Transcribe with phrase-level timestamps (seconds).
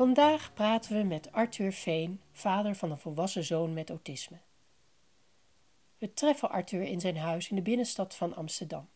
[0.00, 4.36] Vandaag praten we met Arthur Veen, vader van een volwassen zoon met autisme.
[5.98, 8.88] We treffen Arthur in zijn huis in de binnenstad van Amsterdam.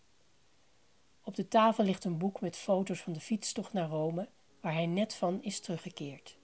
[1.22, 4.28] Op de tafel ligt een boek met foto's van de fietstocht naar Rome,
[4.60, 6.38] waar hij net van is teruggekeerd.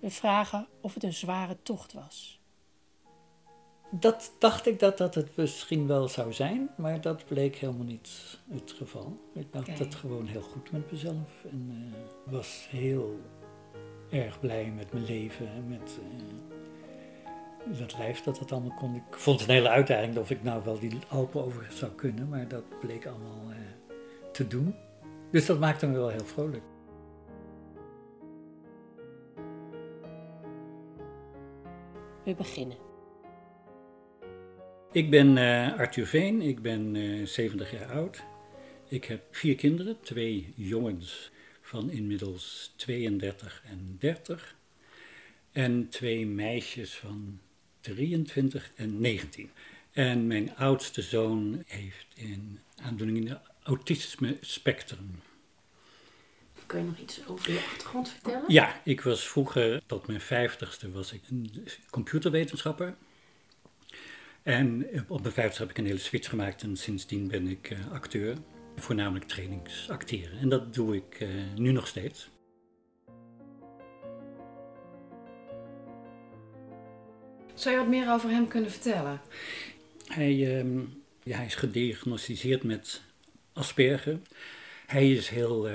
[0.00, 2.39] We vragen of het een zware tocht was.
[3.90, 8.38] Dat dacht ik dat dat het misschien wel zou zijn, maar dat bleek helemaal niet
[8.50, 9.18] het geval.
[9.34, 13.20] Ik had het gewoon heel goed met mezelf en uh, was heel
[14.10, 15.98] erg blij met mijn leven en met
[17.66, 18.94] uh, dat lijf dat dat allemaal kon.
[18.94, 22.28] Ik vond het een hele uitdaging of ik nou wel die Alpen over zou kunnen,
[22.28, 23.56] maar dat bleek allemaal uh,
[24.32, 24.74] te doen.
[25.30, 26.62] Dus dat maakte me wel heel vrolijk.
[32.24, 32.89] We beginnen.
[34.92, 38.22] Ik ben uh, Arthur Veen, ik ben uh, 70 jaar oud.
[38.88, 41.30] Ik heb vier kinderen, twee jongens
[41.62, 44.54] van inmiddels 32 en 30.
[45.52, 47.40] En twee meisjes van
[47.80, 49.50] 23 en 19.
[49.92, 55.20] En mijn oudste zoon heeft een aandoening in het autisme spectrum.
[56.66, 58.44] Kun je nog iets over je achtergrond vertellen?
[58.46, 62.94] Ja, ik was vroeger, tot mijn vijftigste, was ik een computerwetenschapper.
[64.42, 67.92] En op mijn vijftigste heb ik een hele switch gemaakt en sindsdien ben ik uh,
[67.92, 68.36] acteur.
[68.76, 70.38] Voornamelijk trainingsacteren.
[70.38, 72.30] En dat doe ik uh, nu nog steeds.
[77.54, 79.20] Zou je wat meer over hem kunnen vertellen?
[80.06, 80.82] Hij, uh,
[81.22, 83.02] ja, hij is gediagnosticeerd met
[83.52, 84.18] Asperger.
[84.86, 85.68] Hij is heel,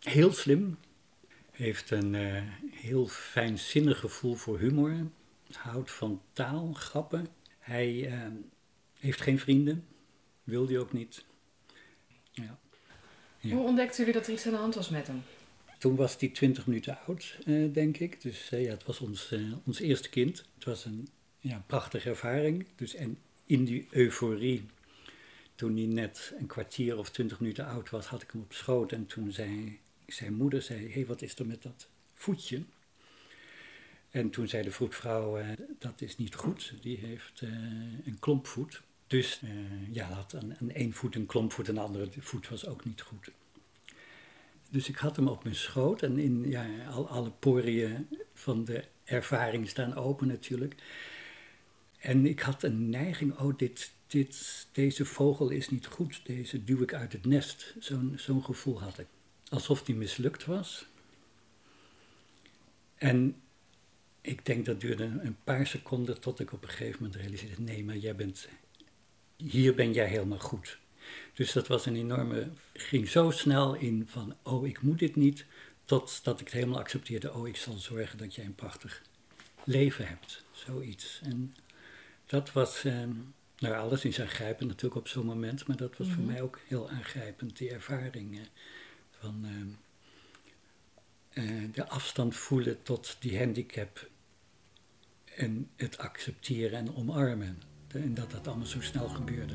[0.00, 0.78] heel slim.
[1.50, 2.14] Heeft een
[2.70, 4.92] heel fijnzinnig gevoel voor humor.
[5.52, 7.35] Houdt van taal, grappen.
[7.66, 8.22] Hij uh,
[8.98, 9.86] heeft geen vrienden,
[10.44, 11.24] wil hij ook niet.
[12.32, 12.58] Ja.
[13.40, 13.54] Ja.
[13.54, 15.22] Hoe ontdekten jullie dat er iets aan de hand was met hem?
[15.78, 18.22] Toen was hij 20 minuten oud, uh, denk ik.
[18.22, 19.34] Dus ja, het was ons,
[19.64, 20.44] ons eerste kind.
[20.54, 22.66] Het was een ja, prachtige ervaring.
[22.76, 24.64] Dus, en in die euforie,
[25.54, 28.92] toen hij net een kwartier of 20 minuten oud was, had ik hem op schoot.
[28.92, 32.62] En toen zei zijn moeder, zei, hey, wat is er met dat voetje?
[34.16, 37.50] En toen zei de vroedvrouw, uh, dat is niet goed, die heeft uh,
[38.04, 38.82] een klompvoet.
[39.06, 39.50] Dus uh,
[39.90, 43.00] ja, had aan, aan één voet een klompvoet en de andere voet was ook niet
[43.00, 43.30] goed.
[44.70, 48.84] Dus ik had hem op mijn schoot en in, ja, al, alle poriën van de
[49.04, 50.74] ervaring staan open natuurlijk.
[51.98, 56.82] En ik had een neiging, oh, dit, dit, deze vogel is niet goed, deze duw
[56.82, 57.74] ik uit het nest.
[57.78, 59.06] Zo'n zo'n gevoel had ik.
[59.48, 60.86] Alsof die mislukt was.
[62.94, 63.36] En
[64.26, 67.84] ik denk dat duurde een paar seconden tot ik op een gegeven moment realiseerde: nee,
[67.84, 68.48] maar jij bent,
[69.36, 70.78] hier ben jij helemaal goed.
[71.34, 75.44] Dus dat was een enorme, ging zo snel in van: oh, ik moet dit niet,
[75.84, 79.02] tot dat ik het helemaal accepteerde: oh, ik zal zorgen dat jij een prachtig
[79.64, 80.44] leven hebt.
[80.52, 81.20] Zoiets.
[81.24, 81.56] En
[82.26, 83.04] dat was, eh,
[83.58, 86.90] nou, alles is aangrijpend natuurlijk op zo'n moment, maar dat was voor mij ook heel
[86.90, 88.40] aangrijpend, die ervaring.
[89.10, 89.44] van.
[89.44, 89.50] Uh,
[91.36, 94.08] uh, de afstand voelen tot die handicap
[95.36, 97.58] en het accepteren en omarmen.
[97.88, 99.54] En dat dat allemaal zo snel gebeurde.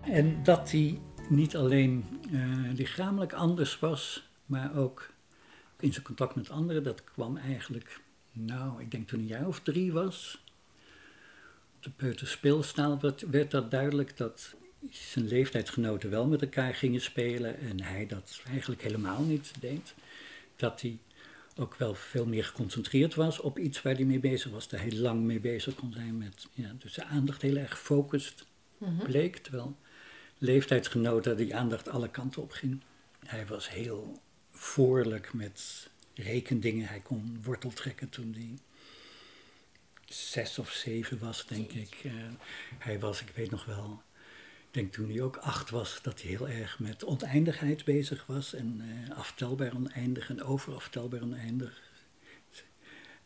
[0.00, 5.12] En dat hij niet alleen uh, lichamelijk anders was, maar ook
[5.80, 8.00] in zijn contact met anderen, dat kwam eigenlijk,
[8.32, 10.44] nou, ik denk toen een jaar of drie was.
[11.76, 14.54] Op de peuterspeelstaal werd, werd dat duidelijk dat
[14.90, 19.94] zijn leeftijdsgenoten wel met elkaar gingen spelen en hij dat eigenlijk helemaal niet deed.
[20.56, 20.98] Dat hij
[21.56, 24.92] ook wel veel meer geconcentreerd was op iets waar hij mee bezig was, dat hij
[24.92, 28.46] lang mee bezig kon zijn met, ja, dus de aandacht heel erg gefocust
[28.78, 29.04] mm-hmm.
[29.04, 29.76] bleek, terwijl
[30.38, 32.80] leeftijdsgenoten die aandacht alle kanten op ging.
[33.26, 34.20] Hij was heel
[34.50, 38.58] voorlijk met rekendingen, hij kon wortel trekken toen hij
[40.04, 42.04] zes of zeven was, denk ik.
[42.04, 42.12] Uh,
[42.78, 44.02] hij was, ik weet nog wel,
[44.74, 48.54] denk toen hij ook acht was, dat hij heel erg met oneindigheid bezig was.
[48.54, 51.82] En uh, aftelbaar oneindig en overaftelbaar oneindig.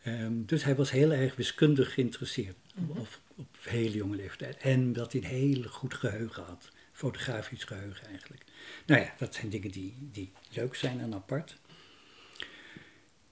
[0.06, 2.56] Um, dus hij was heel erg wiskundig geïnteresseerd.
[2.74, 4.56] Mm op, op hele jonge leeftijd.
[4.56, 6.70] En dat hij een heel goed geheugen had.
[6.92, 8.44] Fotografisch geheugen eigenlijk.
[8.86, 11.56] Nou ja, dat zijn dingen die, die leuk zijn en apart.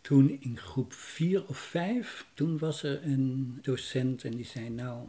[0.01, 5.09] Toen in groep 4 of 5, toen was er een docent en die zei: Nou,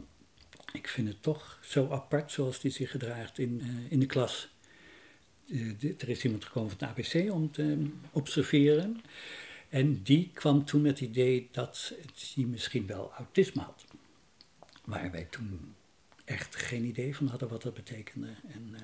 [0.72, 4.48] ik vind het toch zo apart zoals die zich gedraagt in, uh, in de klas.
[5.46, 9.00] Uh, er is iemand gekomen van het ABC om te observeren.
[9.68, 11.94] En die kwam toen met het idee dat
[12.34, 13.84] hij misschien wel autisme had.
[14.84, 15.74] Waar wij toen
[16.24, 18.28] echt geen idee van hadden wat dat betekende.
[18.48, 18.76] En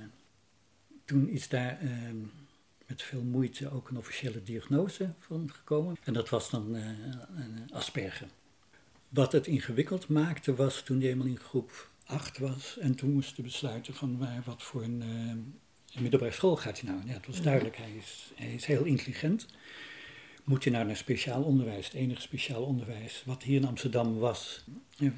[1.04, 2.16] toen is daar ehm,
[2.86, 5.96] met veel moeite ook een officiële diagnose van gekomen.
[6.04, 6.76] En dat was dan
[7.70, 8.28] Asperger.
[9.14, 13.42] Wat het ingewikkeld maakte was toen hij helemaal in groep 8 was en toen moesten
[13.42, 15.02] besluiten van waar, wat voor een,
[15.94, 17.06] uh, middelbare school gaat hij nou.
[17.06, 19.46] Ja, het was duidelijk, hij is, hij is heel intelligent.
[20.44, 24.64] Moet je nou naar speciaal onderwijs, het enige speciaal onderwijs wat hier in Amsterdam was,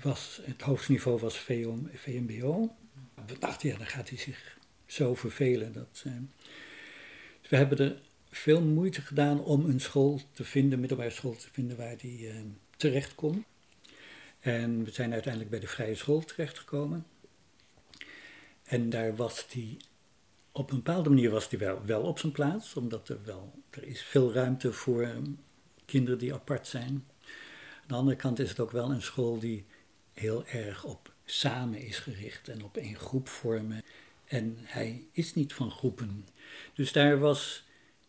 [0.02, 2.74] was het hoogste niveau was VMBO.
[3.26, 5.72] We dachten, ja, dan gaat hij zich zo vervelen.
[5.72, 6.12] Dat, uh,
[7.48, 8.00] we hebben er
[8.30, 12.34] veel moeite gedaan om een school te vinden, middelbare school te vinden waar hij uh,
[12.76, 13.44] terecht kon.
[14.46, 17.06] En we zijn uiteindelijk bij de vrije school terechtgekomen.
[18.62, 19.76] En daar was hij,
[20.52, 23.84] op een bepaalde manier was hij wel, wel op zijn plaats, omdat er wel, er
[23.84, 25.30] is veel ruimte voor ehm,
[25.84, 27.04] kinderen die apart zijn.
[27.80, 29.64] Aan de andere kant is het ook wel een school die
[30.12, 33.82] heel erg op samen is gericht en op één groep vormen.
[34.24, 36.26] En hij is niet van groepen.
[36.74, 37.64] Dus daar was,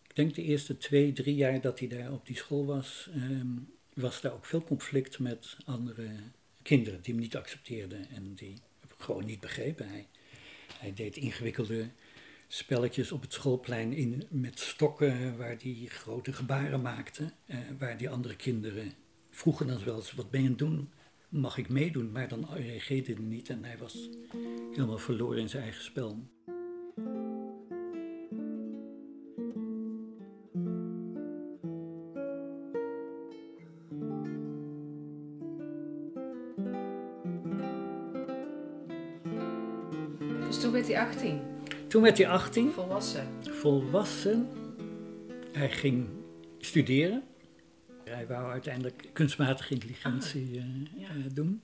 [0.07, 3.47] ik denk de eerste twee, drie jaar dat hij daar op die school was, ehm,
[3.97, 6.09] was daar ook veel conflict met andere
[6.61, 8.61] kinderen die hem niet accepteerden en die
[8.97, 9.89] gewoon niet begrepen.
[9.89, 10.07] Hij,
[10.79, 11.89] hij deed ingewikkelde
[12.47, 18.09] spelletjes op het schoolplein in, met stokken waar hij grote gebaren maakte, eh, waar die
[18.09, 18.93] andere kinderen
[19.29, 20.89] vroegen dan wel eens, wat ben je aan het doen?
[21.29, 22.11] Mag ik meedoen?
[22.11, 24.09] Maar dan reageerde hij niet en hij was
[24.71, 26.19] helemaal verloren in zijn eigen spel.
[40.97, 41.41] Hij 18?
[41.87, 42.71] Toen werd hij 18.
[42.71, 43.27] Volwassen.
[43.41, 44.47] Volwassen.
[45.51, 46.07] Hij ging
[46.59, 47.23] studeren.
[48.03, 50.63] Hij wou uiteindelijk kunstmatige intelligentie
[51.09, 51.61] ah, uh, doen.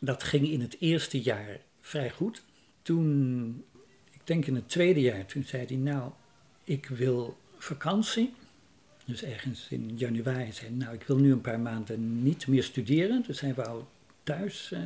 [0.00, 2.44] Dat ging in het eerste jaar vrij goed.
[2.82, 3.64] Toen,
[4.10, 6.12] ik denk in het tweede jaar, toen zei hij: Nou,
[6.64, 8.34] ik wil vakantie.
[9.04, 12.62] Dus ergens in januari zei hij: Nou, ik wil nu een paar maanden niet meer
[12.62, 13.22] studeren.
[13.26, 13.82] Dus hij wou
[14.22, 14.80] thuis uh,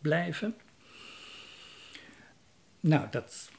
[0.00, 0.54] blijven.
[2.80, 3.50] Nou, dat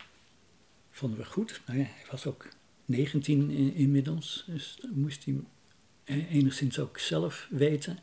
[0.89, 1.62] vonden we goed.
[1.66, 2.48] Nou ja, hij was ook
[2.86, 5.36] 19 inmiddels, dus dat moest hij
[6.30, 8.00] enigszins ook zelf weten.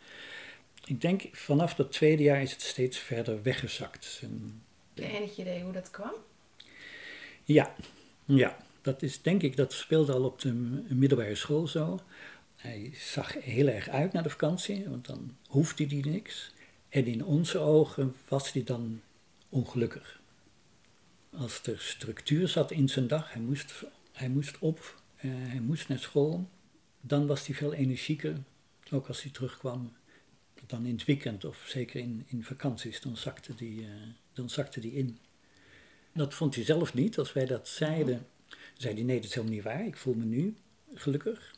[0.85, 4.21] Ik denk vanaf dat tweede jaar is het steeds verder weggezakt.
[4.23, 4.63] En,
[4.95, 6.13] je enig idee hoe dat kwam?
[7.45, 7.75] Ja,
[8.25, 8.57] ja.
[8.83, 10.53] Dat is denk ik, dat speelde al op de
[10.89, 12.01] middelbare school zo.
[12.57, 16.53] Hij zag heel erg uit naar de vakantie, want dan hoefde hij niks.
[16.89, 19.01] En in onze ogen was hij dan
[19.49, 20.21] ongelukkig
[21.37, 25.89] als er structuur zat in zijn dag, hij moest, hij moest op, uh, hij moest
[25.89, 26.49] naar school,
[27.01, 28.37] dan was hij veel energieker,
[28.91, 29.93] ook als hij terugkwam.
[30.67, 33.89] Dan in het weekend of zeker in, in vakanties, dan zakte, die, uh,
[34.33, 35.19] dan zakte die in.
[36.13, 37.19] Dat vond hij zelf niet.
[37.19, 38.27] Als wij dat zeiden,
[38.77, 39.87] zei hij nee, dat is helemaal niet waar.
[39.87, 40.57] Ik voel me nu
[40.95, 41.55] gelukkig.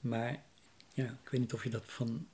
[0.00, 0.42] Maar
[0.92, 2.26] ja, ik weet niet of je dat van,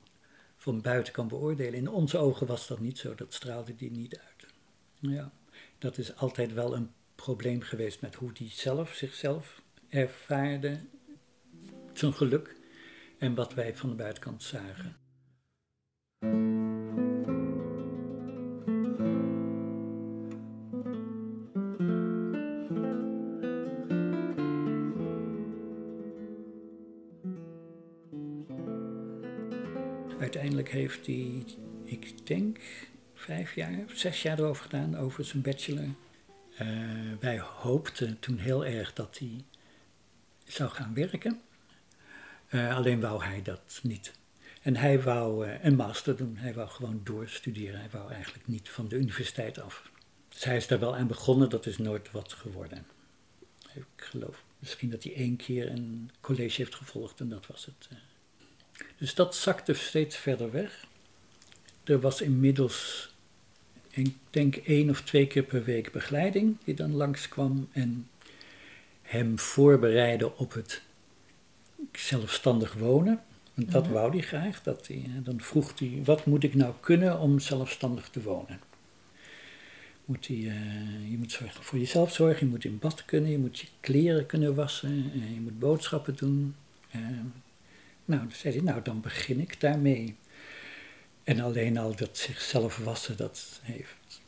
[0.56, 1.74] van buiten kan beoordelen.
[1.74, 4.52] In onze ogen was dat niet zo, dat straalde die niet uit.
[4.98, 5.32] Ja
[5.82, 10.80] dat is altijd wel een probleem geweest met hoe die zelf zichzelf ervaarde,
[11.92, 12.56] zijn geluk
[13.18, 14.96] en wat wij van de buitenkant zagen.
[30.18, 31.44] Uiteindelijk heeft hij,
[31.84, 32.58] ik denk,
[33.22, 35.88] vijf jaar, zes jaar erover gedaan, over zijn bachelor.
[36.60, 36.68] Uh,
[37.20, 39.44] wij hoopten toen heel erg dat hij
[40.44, 41.40] zou gaan werken.
[42.50, 44.12] Uh, alleen wou hij dat niet.
[44.62, 47.80] En hij wou uh, een master doen, hij wou gewoon doorstuderen.
[47.80, 49.90] Hij wou eigenlijk niet van de universiteit af.
[50.28, 52.86] Dus hij is daar wel aan begonnen, dat is nooit wat geworden.
[53.74, 57.88] Ik geloof misschien dat hij één keer een college heeft gevolgd en dat was het.
[58.98, 60.86] Dus dat zakte steeds verder weg.
[61.84, 63.11] Er was inmiddels
[63.94, 68.08] ik denk één of twee keer per week begeleiding die dan langskwam en
[69.02, 70.82] hem voorbereiden op het
[71.92, 73.20] zelfstandig wonen.
[73.54, 74.62] Want dat wou hij graag.
[74.62, 78.60] Dat hij, dan vroeg hij, wat moet ik nou kunnen om zelfstandig te wonen?
[80.04, 83.38] Moet hij, eh, je moet zorgen voor jezelf zorgen, je moet in bad kunnen, je
[83.38, 86.54] moet je kleren kunnen wassen, eh, je moet boodschappen doen.
[86.90, 87.00] Eh,
[88.04, 90.14] nou, dan zei hij, nou dan begin ik daarmee.
[91.24, 94.20] En alleen al dat zichzelf wassen, dat heeft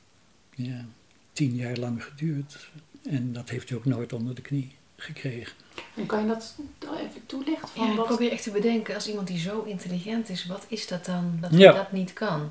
[0.55, 0.85] ja,
[1.33, 2.69] tien jaar lang geduurd.
[3.03, 5.53] En dat heeft hij ook nooit onder de knie gekregen.
[5.97, 7.69] En kan je dat dan even toelichten?
[7.69, 8.07] Van Ja, ik wat...
[8.07, 11.51] probeer echt te bedenken, als iemand die zo intelligent is, wat is dat dan dat
[11.53, 11.73] Ja.
[11.73, 12.51] hij dat niet kan?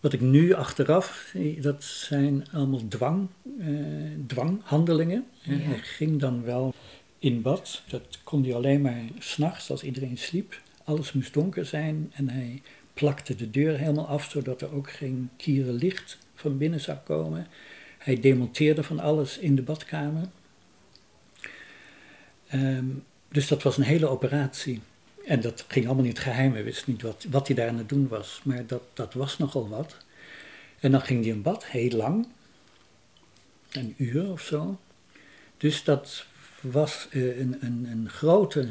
[0.00, 3.28] Wat ik nu achteraf, zie, dat zijn allemaal dwang,
[3.60, 3.66] eh,
[4.26, 5.26] dwanghandelingen.
[5.40, 5.52] Ja.
[5.56, 6.74] Hij ging dan wel
[7.18, 7.82] in bad.
[7.88, 10.60] Dat kon hij alleen maar s'nachts als iedereen sliep.
[10.84, 12.62] Alles moest donker zijn en hij
[12.94, 17.46] plakte de deur helemaal af, zodat er ook geen kieren licht van binnen zou komen.
[17.98, 20.28] Hij demonteerde van alles in de badkamer.
[22.48, 22.86] Ehm,
[23.28, 24.80] dus dat was een hele operatie.
[25.26, 26.52] En dat ging allemaal niet geheim.
[26.52, 28.40] Hij wist niet wat, wat hij daar aan het doen was.
[28.44, 29.96] Maar dat, dat was nogal wat.
[30.80, 32.26] En dan ging hij in bad, heel lang.
[33.70, 34.78] Een uur of zo.
[35.56, 36.26] Dus dat
[36.60, 38.68] was eh, een, een, een grote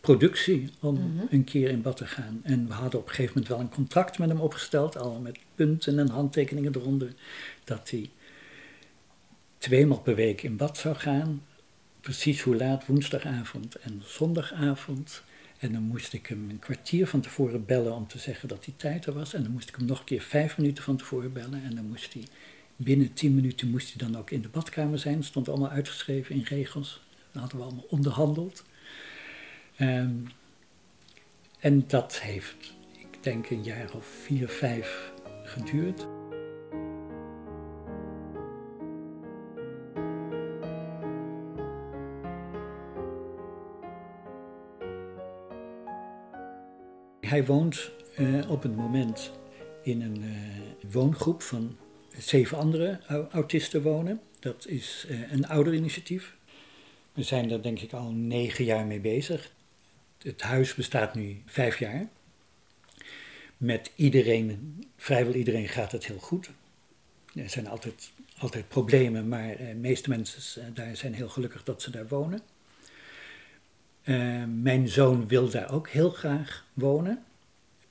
[0.00, 1.24] productie om Mhm.
[1.30, 2.40] een keer in bad te gaan.
[2.42, 4.96] En we hadden op een gegeven moment wel een contract met hem opgesteld.
[4.98, 7.12] Al met punten en handtekeningen eronder.
[7.64, 8.10] Dat hij
[9.58, 11.42] tweemaal per week in bad zou gaan.
[12.00, 15.22] Precies hoe laat, woensdagavond en zondagavond.
[15.58, 18.74] En dan moest ik hem een kwartier van tevoren bellen om te zeggen dat die
[18.76, 19.34] tijd er was.
[19.34, 21.62] En dan moest ik hem nog een keer vijf minuten van tevoren bellen.
[21.64, 22.22] En dan moest hij
[22.76, 25.24] binnen tien minuten moest hij dan ook in de badkamer zijn.
[25.24, 27.00] stond allemaal uitgeschreven in regels.
[27.32, 28.64] Dat hadden we allemaal onderhandeld.
[29.78, 30.16] Ehm,
[31.60, 35.12] en dat heeft, ik denk, een jaar of vier, vijf
[35.44, 36.06] geduurd.
[47.20, 49.32] Hij woont eh, op het moment
[49.82, 51.76] in een eh, woongroep van
[52.16, 54.20] zeven andere au- autisten wonen.
[54.40, 56.36] Dat is eh, een ouder-initiatief.
[57.12, 59.56] We zijn daar denk ik al negen jaar mee bezig.
[60.22, 62.08] Het huis bestaat nu vijf jaar.
[63.56, 66.50] Met iedereen, vrijwel iedereen gaat het heel goed.
[67.34, 71.64] Er zijn altijd, altijd problemen, maar eh, de meeste mensen eh, daar zijn heel gelukkig
[71.64, 72.40] dat ze daar wonen.
[74.02, 77.22] Eh, mijn zoon wil daar ook heel graag wonen.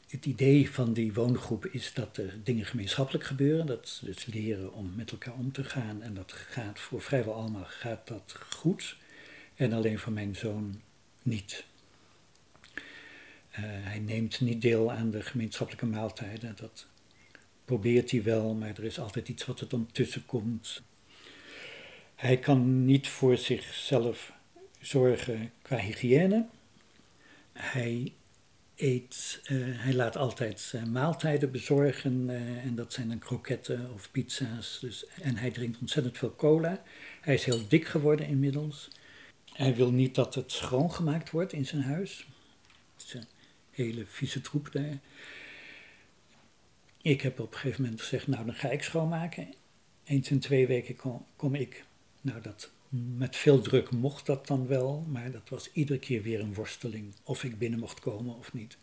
[0.08, 3.66] Het idee van die woongroep is dat er dingen gemeenschappelijk gebeuren.
[3.66, 6.02] Dat dus leren om met elkaar om te gaan.
[6.02, 8.98] En dat gaat voor vrijwel allemaal gaat dat goed.
[9.56, 10.82] En alleen voor mijn zoon
[11.24, 11.66] niet.
[13.58, 16.56] Eh, hij neemt niet deel aan de gemeenschappelijke maaltijden.
[16.56, 16.88] Dat
[17.66, 20.82] probeert hij wel, maar er is altijd iets wat er dan tussen komt.
[22.16, 24.32] Hij kan niet voor zichzelf
[24.80, 26.46] zorgen qua hygiëne.
[27.54, 28.14] Hij
[28.76, 34.78] eet, eh, hij laat altijd maaltijden bezorgen eh, en dat zijn dan kroketten of pizza's.
[34.82, 36.84] Dus, en hij drinkt ontzettend veel cola.
[37.22, 38.90] Hij is heel dik geworden inmiddels.
[39.54, 42.28] Hij wil niet dat het schoongemaakt wordt in zijn huis.
[43.14, 43.37] Een
[43.78, 45.00] hele vieze troep daar.
[47.02, 49.54] Ik heb op een gegeven moment gezegd, nou dan ga ik schoonmaken.
[50.04, 50.96] Eens in twee weken
[51.36, 51.84] kom, ik.
[52.22, 56.40] Nou, dat, met veel druk mocht dat dan wel, maar dat was iedere keer weer
[56.40, 58.78] een worsteling of ik binnen mocht komen of niet.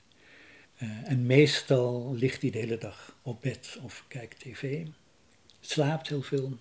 [0.77, 4.87] Eh, en meestal ligt hij de hele dag op bed of kijkt tv,
[5.61, 6.59] slaapt heel veel.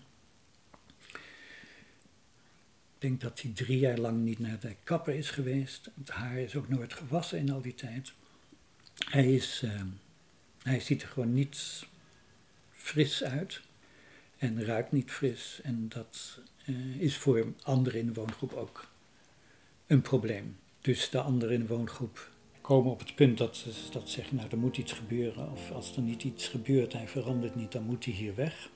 [2.95, 5.89] Ik denk dat hij drie jaar lang niet naar de kapper is geweest.
[5.99, 8.13] Het haar is ook nooit gewassen in al die tijd.
[8.97, 9.81] Hij, is, eh,
[10.63, 11.85] hij ziet er gewoon niet
[12.71, 13.61] fris uit
[14.37, 15.59] en ruikt niet fris.
[15.63, 18.87] En dat eh, is voor anderen in de woongroep ook
[19.87, 20.57] een probleem.
[20.81, 22.31] Dus de anderen in de woongroep
[22.61, 25.51] komen op het punt dat ze dat zeggen, nou er moet iets gebeuren.
[25.51, 28.69] Of als er niet iets gebeurt, hij verandert niet, dan moet hij hier weg.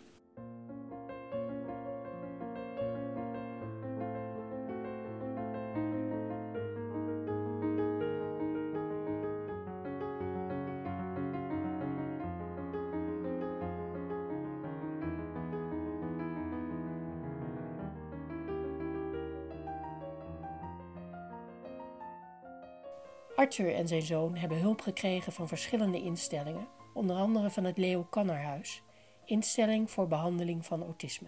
[23.48, 28.04] Arthur en zijn zoon hebben hulp gekregen van verschillende instellingen, onder andere van het Leo
[28.04, 28.82] Kannerhuis,
[29.25, 31.27] instelling voor behandeling van autisme.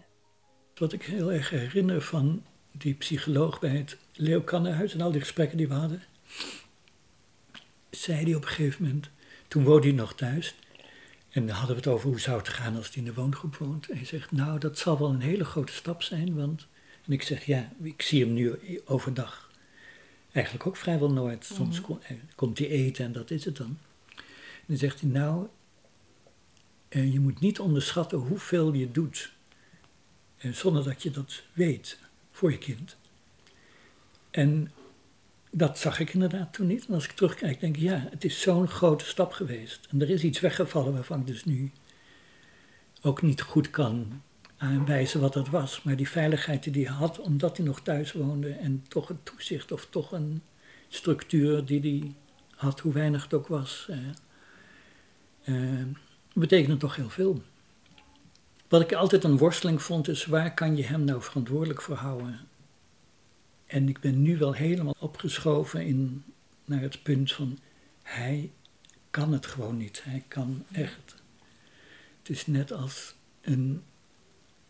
[0.75, 5.19] Wat ik heel erg herinner van die psycholoog bij het Leo Kannenhuis en al die
[5.19, 6.03] gesprekken die we hadden,
[7.89, 9.09] zei hij op een gegeven moment,
[9.47, 10.55] toen woonde hij nog thuis,
[11.29, 13.55] En dan hadden we het over hoe zou het gaan als hij in de woongroep
[13.55, 13.89] woont.
[13.89, 16.67] En hij zegt, nou, dat zal wel een hele grote stap zijn, want...
[17.05, 19.48] En ik zeg, ja, ik zie hem nu overdag
[20.31, 21.45] eigenlijk ook vrijwel nooit.
[21.45, 21.91] Soms Mhm.
[21.91, 23.77] eh, komt hij eten en dat is het dan.
[24.15, 25.47] En dan zegt hij, nou,
[26.89, 29.31] eh, je moet niet onderschatten hoeveel je doet,
[30.37, 31.99] eh, zonder dat je dat weet,
[32.31, 32.97] voor je kind.
[34.31, 34.71] En
[35.51, 36.85] dat zag ik inderdaad toen niet.
[36.87, 39.87] En als ik terugkijk, denk ik, ja, het is zo'n grote stap geweest.
[39.91, 41.71] En er is iets weggevallen waarvan ik dus nu
[43.01, 44.21] ook niet goed kan
[44.59, 45.83] aanwijzen wat dat was.
[45.83, 49.71] Maar die veiligheid die hij had, omdat hij nog thuis woonde en toch een toezicht
[49.71, 50.41] of toch een
[50.87, 52.13] structuur die hij
[52.55, 53.97] had, hoe weinig het ook was, eh,
[55.43, 55.87] eh,
[56.33, 57.41] betekende toch heel veel.
[58.67, 62.39] Wat ik altijd een worsteling vond, is waar kan je hem nou verantwoordelijk voor houden?
[63.65, 66.23] En ik ben nu wel helemaal opgeschoven in,
[66.65, 67.59] naar het punt van
[68.03, 68.51] hij
[69.09, 70.03] kan het gewoon niet.
[70.03, 71.15] Hij kan echt.
[72.19, 73.83] Het is net als een,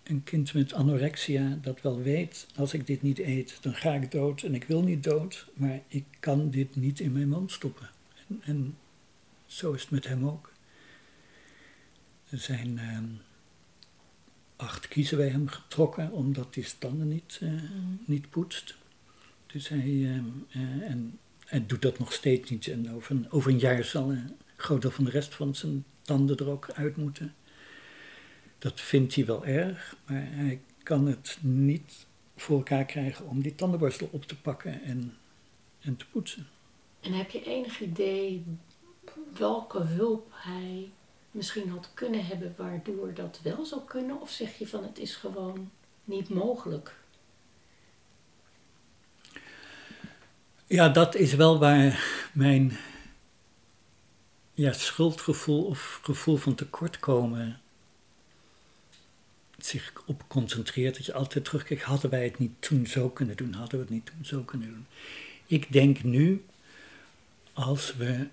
[0.09, 4.11] een kind met anorexia dat wel weet, als ik dit niet eet, dan ga ik
[4.11, 7.89] dood en ik wil niet dood, maar ik kan dit niet in mijn mond stoppen.
[8.27, 8.77] En, en
[9.45, 10.51] zo is het met hem ook.
[12.29, 13.05] Er zijn ehm,
[14.55, 17.51] acht kiezen bij hem getrokken omdat hij standen niet, eh,
[18.05, 18.75] niet poetst.
[19.45, 22.67] Dus hij, ehm, eh, en, hij doet dat nog steeds niet.
[22.67, 25.85] En over een, over een jaar zal een groot deel van de rest van zijn
[26.01, 27.33] tanden er ook uit moeten.
[28.59, 33.55] Dat vindt hij wel erg, maar hij kan het niet voor elkaar krijgen om die
[33.55, 35.17] tandenborstel op te pakken en,
[35.79, 36.47] en te poetsen.
[36.99, 38.43] En heb je enig idee
[39.37, 40.91] welke hulp hij
[41.31, 44.21] misschien had kunnen hebben waardoor dat wel zou kunnen?
[44.21, 45.71] Of zeg je van het is gewoon
[46.03, 46.95] niet mogelijk?
[50.67, 52.77] Ja, dat is wel waar mijn
[54.53, 57.61] ja, schuldgevoel of gevoel van tekortkomen
[59.65, 60.95] zich op concentreert.
[60.95, 63.53] Dat je altijd terugkijkt, hadden wij het niet toen zo kunnen doen?
[63.53, 64.85] Hadden we het niet toen zo kunnen doen?
[65.45, 66.45] Ik denk nu,
[67.53, 68.27] als we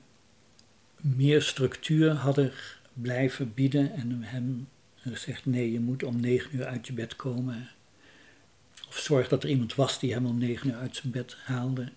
[1.01, 2.53] meer structuur hadden
[2.93, 7.69] blijven bieden en hem gezegd, nee, je moet om negen uur uit je bed komen.
[8.89, 11.93] Of zorg dat er iemand was die hem om negen uur uit zijn bed haalde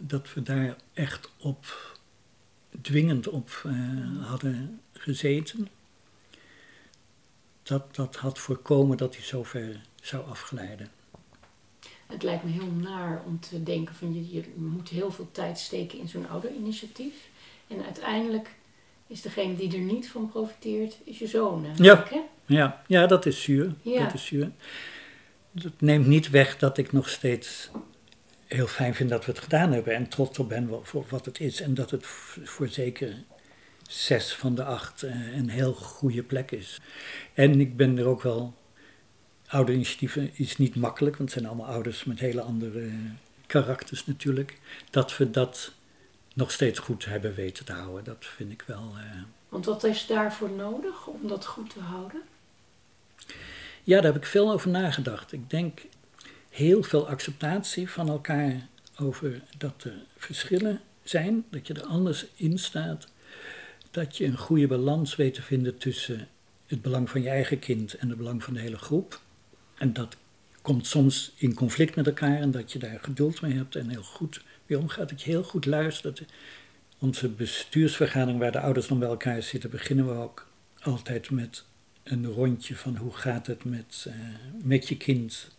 [0.00, 1.96] dat we daar echt op,
[2.80, 5.68] dwingend op uh, hadden gezeten.
[7.70, 10.88] Dat, dat had voorkomen dat hij zover zou afglijden.
[12.06, 15.58] Het lijkt me heel naar om te denken van je, je moet heel veel tijd
[15.58, 17.14] steken in zo'n ouderinitiatief.
[17.66, 18.54] En uiteindelijk
[19.06, 21.66] is degene die er niet van profiteert, is je zoon.
[21.76, 22.04] Ja.
[22.08, 22.20] Hè?
[22.46, 23.74] Ja, ja, dat is zuur.
[23.82, 24.04] Ja.
[24.04, 24.50] Dat is zuur.
[25.50, 27.70] Dat neemt niet weg dat ik nog steeds
[28.46, 31.40] heel fijn vind dat we het gedaan hebben en trots op ben voor wat het
[31.40, 31.60] is.
[31.60, 32.06] En dat het
[32.44, 33.14] voor zeker
[33.90, 36.80] zes van de acht een heel goede plek is.
[37.34, 38.54] En ik ben er ook wel.
[39.46, 42.90] Ouderinitiatieven is niet makkelijk, want het zijn allemaal ouders met hele andere
[43.46, 44.58] karakters natuurlijk.
[44.90, 45.72] Dat we dat
[46.34, 48.92] nog steeds goed hebben weten te houden, dat vind ik wel.
[48.96, 49.22] Uh...
[49.48, 52.20] Want wat is daarvoor nodig om dat goed te houden?
[53.84, 55.32] Ja, daar heb ik veel over nagedacht.
[55.32, 55.80] Ik denk
[56.50, 62.58] heel veel acceptatie van elkaar over dat er verschillen zijn, dat je er anders in
[62.58, 63.08] staat,
[63.90, 66.28] dat je een goede balans weet te vinden tussen
[66.66, 69.20] het belang van je eigen kind en het belang van de hele groep.
[69.74, 70.16] En dat
[70.62, 74.02] komt soms in conflict met elkaar en dat je daar geduld mee hebt en heel
[74.02, 76.22] goed mee omgaat, dat je heel goed luistert.
[76.98, 80.46] Onze bestuursvergadering waar de ouders dan bij elkaar zitten, beginnen we ook
[80.80, 81.64] altijd met
[82.02, 84.14] een rondje van hoe gaat het met, uh,
[84.62, 85.50] met je kind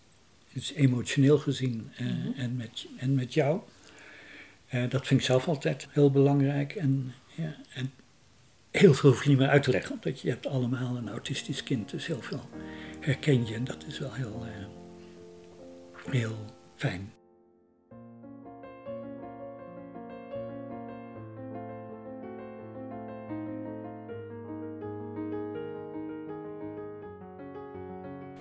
[0.53, 2.33] dus emotioneel gezien uh, mm-hmm.
[2.33, 3.61] en, met, en met jou.
[4.73, 6.75] Uh, dat vind ik zelf altijd heel belangrijk.
[6.75, 7.91] En, ja, en
[8.71, 11.63] heel veel hoef je niet meer uit te leggen, omdat je hebt allemaal een autistisch
[11.63, 12.49] kind, dus heel veel
[12.99, 16.35] herken je en dat is wel heel, uh, heel
[16.75, 17.13] fijn.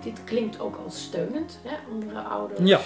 [0.03, 2.69] Dit klinkt ook al steunend, hè, andere ouders.
[2.69, 2.81] Ja.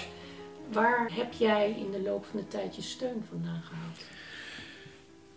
[0.71, 4.05] Waar heb jij in de loop van de tijd je steun vandaan gehaald?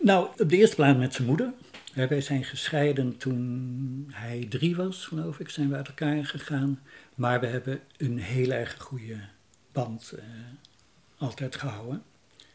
[0.01, 1.53] Nou, op de eerste plaats met zijn moeder.
[1.95, 6.81] Wij zijn gescheiden toen hij drie was, geloof ik, zijn we uit elkaar gegaan.
[7.15, 9.21] Maar we hebben een heel erg goede
[9.73, 10.23] band uh,
[11.17, 12.03] altijd gehouden.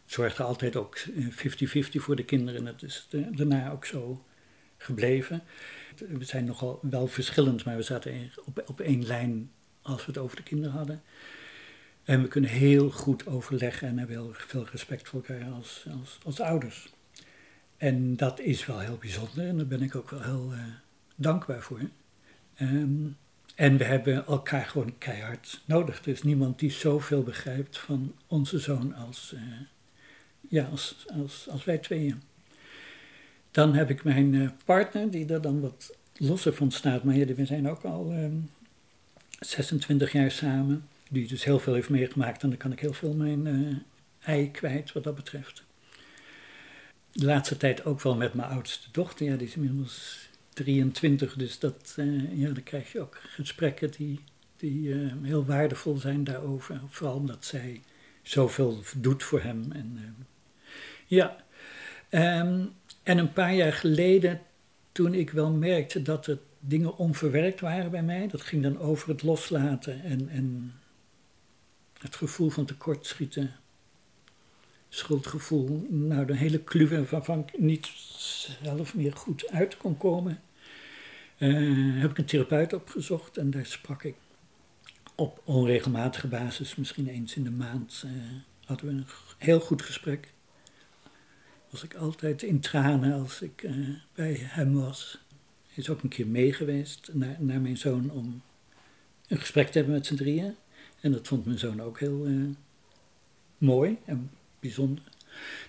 [0.06, 1.10] Zorgde altijd ook 50-50
[1.92, 4.26] voor de kinderen en dat is daarna ook zo
[4.78, 5.44] gebleven.
[5.96, 10.18] We zijn nogal wel verschillend, maar we zaten op, op één lijn als we het
[10.18, 11.02] over de kinderen hadden.
[12.04, 16.18] En we kunnen heel goed overleggen en hebben heel veel respect voor elkaar als, als,
[16.24, 16.90] als ouders.
[17.84, 20.60] En dat is wel heel bijzonder en daar ben ik ook wel heel uh,
[21.16, 21.80] dankbaar voor.
[22.62, 23.18] Um,
[23.56, 26.00] en we hebben elkaar gewoon keihard nodig.
[26.00, 29.42] Er is niemand die zoveel begrijpt van onze zoon als, uh,
[30.50, 32.22] ja, als, als, als wij tweeën.
[33.52, 37.04] Dan heb ik mijn uh, partner, die er dan wat losser van staat.
[37.04, 38.50] Maar ja, we zijn ook al um,
[39.40, 40.88] 26 jaar samen.
[41.10, 42.44] Die dus heel veel heeft meegemaakt.
[42.44, 43.84] En dan kan ik heel veel mijn
[44.20, 45.64] ei kwijt wat dat betreft.
[47.14, 49.26] De laatste tijd ook wel met mijn oudste dochter.
[49.26, 54.20] Ja, die is inmiddels 23, dus dat, uh, ja, dan krijg je ook gesprekken die,
[54.58, 56.82] die uh, heel waardevol zijn daarover.
[56.88, 57.82] Vooral omdat zij
[58.22, 59.72] zoveel doet voor hem.
[59.72, 60.26] En, uh,
[61.06, 61.44] ja,
[62.10, 62.74] um,
[63.04, 64.42] en een paar jaar geleden,
[64.92, 69.10] toen ik wel merkte dat er dingen onverwerkt waren bij mij, dat ging dan over
[69.10, 70.74] het loslaten en, en
[72.00, 73.56] het gevoel van tekortschieten,
[74.94, 77.88] schuldgevoel, nou de hele kluwen waarvan ik niet
[78.62, 80.42] zelf meer goed uit kon komen,
[81.38, 84.16] uh, heb ik een therapeut opgezocht en daar sprak ik
[85.16, 88.12] op onregelmatige basis, misschien eens in de maand, uh,
[88.66, 89.06] hadden we een
[89.38, 90.34] heel goed gesprek.
[91.70, 95.20] Was ik altijd in tranen als ik uh, bij hem was.
[95.68, 98.42] Hij is ook een keer mee geweest naar, naar mijn zoon om
[99.28, 100.56] een gesprek te hebben met z'n drieën.
[101.02, 102.28] En dat vond mijn zoon ook heel
[103.58, 104.32] mooi en
[104.64, 105.04] bijzonder.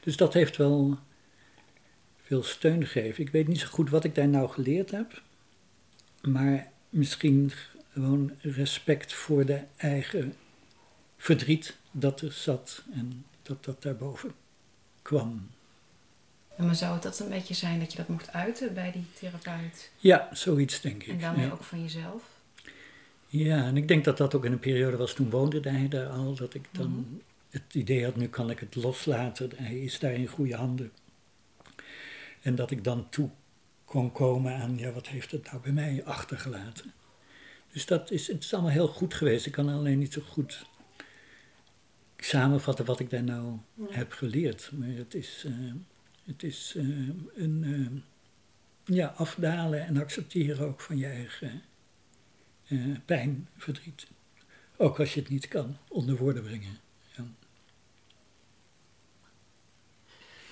[0.01, 0.99] Dus dat heeft wel
[2.23, 3.25] veel steun gegeven.
[3.25, 5.23] Ik weet niet zo goed wat ik daar nou geleerd heb.
[6.23, 7.53] Maar misschien
[7.93, 10.35] gewoon respect voor de eigen
[11.17, 14.33] verdriet dat er zat en dat dat daarboven
[15.03, 15.51] kwam.
[16.57, 19.91] Maar zou het dat een beetje zijn dat je dat mocht uiten bij die therapeut?
[19.97, 21.09] Ja, zoiets denk ik.
[21.09, 21.53] En daarmee ja.
[21.53, 22.23] ook van jezelf?
[23.27, 26.09] Ja, en ik denk dat dat ook in een periode was, toen woonde hij daar
[26.09, 27.34] al, dat ik dan Mhm.
[27.55, 30.93] Het idee had, nu kan ik het loslaten, hij is daar in goede handen.
[32.43, 33.31] En dat ik dan toe
[33.85, 36.93] kon komen aan, ja, wat heeft het nou bij mij achtergelaten?
[37.73, 39.47] Dus dat is, het is allemaal heel goed geweest.
[39.47, 40.67] Ik kan alleen niet zo goed
[42.17, 43.85] samenvatten wat ik daar nou Ja.
[43.91, 44.71] heb geleerd.
[44.73, 45.53] Maar het is, eh,
[46.25, 46.85] het is eh,
[47.35, 47.65] een
[48.85, 51.63] eh, ja, afdalen en accepteren ook van je eigen
[53.05, 54.07] pijn, verdriet.
[54.77, 56.79] Ook als je het niet kan onder woorden brengen.
[57.17, 57.25] Ja.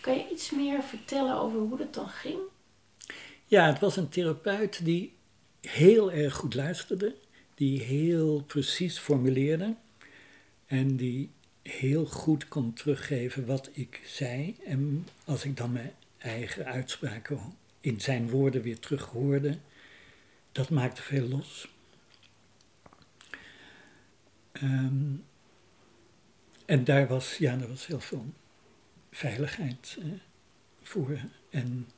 [0.02, 2.38] Kan je iets meer vertellen over hoe dat dan ging?
[3.46, 5.12] Ja, het was een therapeut die
[5.60, 7.14] heel erg goed luisterde,
[7.54, 9.74] die heel precies formuleerde
[10.66, 11.30] en die
[11.62, 14.56] heel goed kon teruggeven wat ik zei.
[14.64, 17.38] En als ik dan mijn eigen uitspraken
[17.80, 19.58] in zijn woorden weer terug hoorde,
[20.52, 21.68] dat maakte veel los.
[24.52, 25.14] Ehm,
[26.64, 28.32] en daar was, ja, daar was heel veel
[29.12, 30.06] veiligheid eh,
[30.82, 31.18] voor.
[31.50, 31.88] En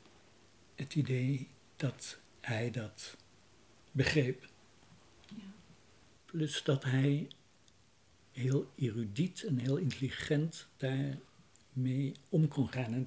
[0.75, 3.17] het idee dat hij dat
[3.93, 4.49] begreep.
[6.25, 7.29] Plus dat hij
[8.33, 13.07] heel erudiet en heel intelligent daarmee om kon gaan.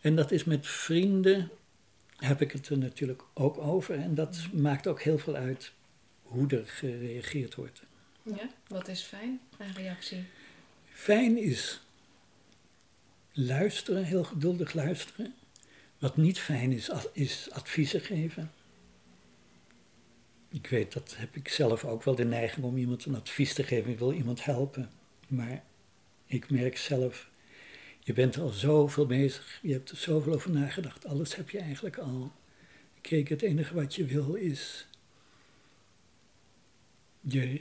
[0.00, 1.50] En dat is met vrienden,
[2.16, 3.98] heb ik het er natuurlijk ook over.
[3.98, 5.72] En dat maakt ook heel veel uit
[6.22, 7.82] hoe er gereageerd wordt.
[8.22, 10.24] Ja, wat is fijn, een reactie?
[10.90, 11.80] Fijn is
[13.32, 15.34] luisteren, heel geduldig luisteren.
[15.98, 18.50] Wat niet fijn is, is adviezen geven.
[20.48, 23.62] Ik weet, dat heb ik zelf ook wel de neiging om iemand een advies te
[23.62, 23.90] geven.
[23.90, 24.90] Ik wil iemand helpen.
[25.28, 25.64] Maar
[26.26, 27.30] ik merk zelf,
[28.00, 29.58] je bent al zoveel bezig.
[29.62, 31.06] Je hebt er zoveel over nagedacht.
[31.06, 32.32] Alles heb je eigenlijk al.
[33.00, 34.86] Kijk, het enige wat je wil is
[37.20, 37.60] je,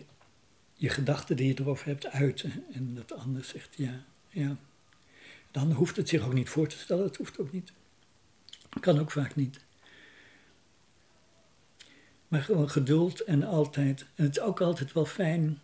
[0.73, 2.63] je gedachten die je erover hebt uiten.
[2.73, 4.57] En dat de ander zegt ja, ja.
[5.51, 7.03] Dan hoeft het zich ook niet voor te stellen.
[7.03, 7.71] Het hoeft ook niet.
[8.79, 9.59] Kan ook vaak niet.
[12.27, 14.05] Maar gewoon geduld en altijd.
[14.15, 15.59] En het is ook altijd wel fijn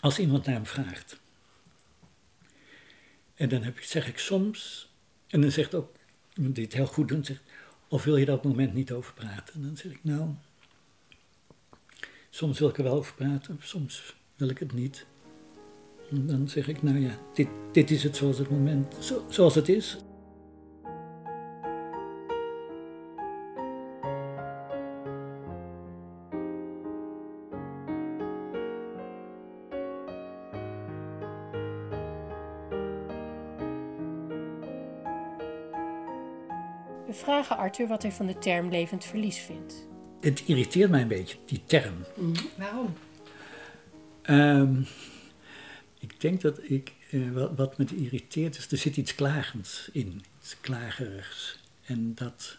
[0.00, 1.20] als iemand naar hem vraagt.
[3.34, 4.90] En dan heb zeg ik soms,
[5.26, 5.92] en dan zegt ook
[6.34, 7.42] iemand die het heel goed doet, zegt,
[7.88, 9.54] of wil je dat moment niet over praten?
[9.54, 10.30] En dan zeg ik, nou,
[12.30, 15.06] soms wil ik er wel over praten, soms wil ik het niet.
[16.10, 19.54] En dan zeg ik, nou ja, dit, dit is het zoals het moment, zo, zoals
[19.54, 19.98] het is.
[37.06, 39.88] We vragen Arthur wat hij van de term levend verlies vindt.
[40.20, 41.94] Het irriteert mij een beetje, die term.
[42.56, 42.92] Waarom?
[44.22, 45.19] Ehm, ik
[46.20, 50.22] denk dat ik, eh, wat, wat me irriteert is, er zit iets klagends in.
[50.40, 51.58] iets klagerigs.
[51.84, 52.56] En dat,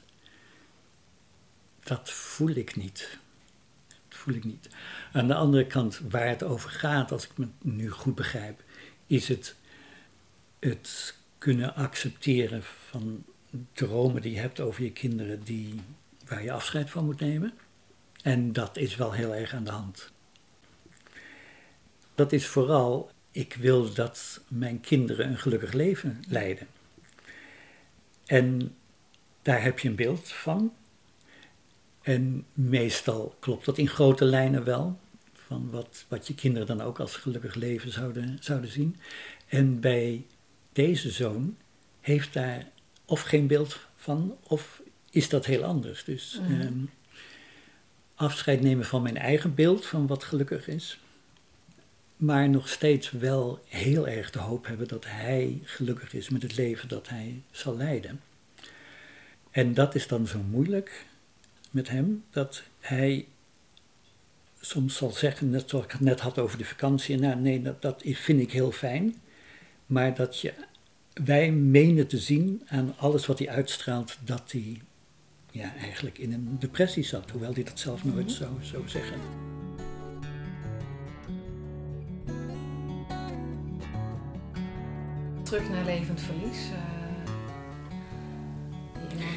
[1.84, 3.18] dat voel ik niet.
[3.88, 4.70] Dat voel ik niet.
[5.14, 8.64] Aan de andere kant, waar het over gaat, als ik me nu goed begrijp,
[9.08, 9.56] is het
[10.62, 13.24] het kunnen accepteren van
[13.74, 15.82] dromen die je hebt over je kinderen die,
[16.28, 17.54] waar je afscheid van moet nemen.
[18.22, 20.12] En dat is wel heel erg aan de hand.
[22.16, 26.68] Dat is vooral, ik wil dat mijn kinderen een gelukkig leven leiden.
[28.26, 28.76] En
[29.42, 30.74] daar heb je een beeld van.
[32.02, 35.00] En meestal klopt dat in grote lijnen wel.
[35.34, 38.98] Van wat, wat je kinderen dan ook als gelukkig leven zouden, zouden zien.
[39.48, 40.26] En bij
[40.74, 41.58] deze zoon
[42.02, 42.68] heeft daar
[43.06, 46.04] of geen beeld van, of is dat heel anders.
[46.04, 46.62] Dus Mhm.
[46.62, 46.74] ehm,
[48.16, 51.00] afscheid nemen van mijn eigen beeld van wat gelukkig is.
[52.22, 56.58] Maar nog steeds wel heel erg de hoop hebben dat hij gelukkig is met het
[56.58, 58.22] leven dat hij zal leiden.
[59.52, 61.06] En dat is dan zo moeilijk
[61.72, 63.28] met hem, dat hij
[64.60, 67.82] soms zal zeggen, net zoals ik het net had over de vakantie, nou nee, dat,
[67.82, 69.16] dat vind ik heel fijn.
[69.86, 70.54] Maar dat je,
[71.14, 74.82] wij menen te zien aan alles wat hij uitstraalt, dat hij
[75.52, 79.20] ja, eigenlijk in een depressie zat, hoewel hij dat zelf nooit zou, zou zeggen.
[85.52, 86.58] Terug naar levend verlies.
[86.70, 86.80] eh,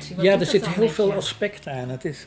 [0.08, 1.14] die Ja, er dan heel veel je?
[1.14, 1.88] aspecten aan.
[1.88, 2.26] Het is,